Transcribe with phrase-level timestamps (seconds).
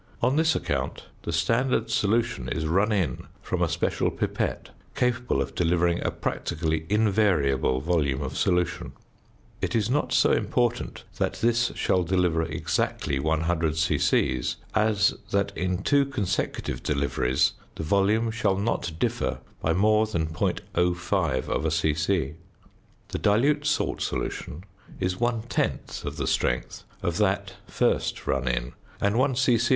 [0.23, 5.53] On this account the standard solution is run in from a special pipette capable of
[5.53, 8.93] delivering a practically invariable volume of solution.
[9.61, 14.41] It is not so important that this shall deliver exactly 100 c.c.
[14.73, 21.71] as that in two consecutive deliveries the volume shall not differ by more than 0.05
[21.71, 22.33] c.c.
[23.09, 24.63] The dilute salt solution
[24.99, 29.69] is one tenth of the strength of that first run in, and 1 c.c.